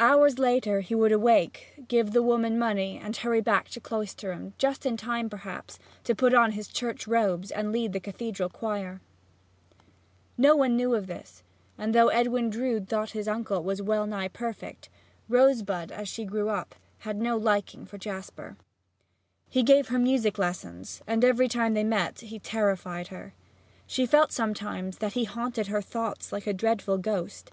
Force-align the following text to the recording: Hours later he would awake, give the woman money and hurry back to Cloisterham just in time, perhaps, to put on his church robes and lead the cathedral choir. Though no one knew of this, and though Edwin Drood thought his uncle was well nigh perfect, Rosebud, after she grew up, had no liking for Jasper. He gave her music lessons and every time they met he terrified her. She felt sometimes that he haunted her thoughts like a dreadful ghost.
Hours 0.00 0.40
later 0.40 0.80
he 0.80 0.92
would 0.92 1.12
awake, 1.12 1.84
give 1.86 2.10
the 2.10 2.20
woman 2.20 2.58
money 2.58 2.98
and 3.00 3.16
hurry 3.16 3.40
back 3.40 3.68
to 3.68 3.80
Cloisterham 3.80 4.54
just 4.58 4.84
in 4.84 4.96
time, 4.96 5.30
perhaps, 5.30 5.78
to 6.02 6.16
put 6.16 6.34
on 6.34 6.50
his 6.50 6.66
church 6.66 7.06
robes 7.06 7.52
and 7.52 7.70
lead 7.70 7.92
the 7.92 8.00
cathedral 8.00 8.48
choir. 8.48 9.00
Though 10.36 10.42
no 10.48 10.56
one 10.56 10.74
knew 10.76 10.96
of 10.96 11.06
this, 11.06 11.44
and 11.78 11.94
though 11.94 12.08
Edwin 12.08 12.50
Drood 12.50 12.88
thought 12.88 13.10
his 13.12 13.28
uncle 13.28 13.62
was 13.62 13.80
well 13.80 14.04
nigh 14.04 14.26
perfect, 14.26 14.88
Rosebud, 15.28 15.92
after 15.92 16.06
she 16.06 16.24
grew 16.24 16.48
up, 16.48 16.74
had 16.98 17.18
no 17.22 17.36
liking 17.36 17.86
for 17.86 17.98
Jasper. 17.98 18.56
He 19.48 19.62
gave 19.62 19.90
her 19.90 19.98
music 20.00 20.38
lessons 20.38 21.02
and 21.06 21.24
every 21.24 21.46
time 21.46 21.74
they 21.74 21.84
met 21.84 22.18
he 22.20 22.40
terrified 22.40 23.06
her. 23.14 23.32
She 23.86 24.06
felt 24.06 24.32
sometimes 24.32 24.98
that 24.98 25.12
he 25.12 25.22
haunted 25.22 25.68
her 25.68 25.80
thoughts 25.80 26.32
like 26.32 26.48
a 26.48 26.52
dreadful 26.52 26.98
ghost. 26.98 27.52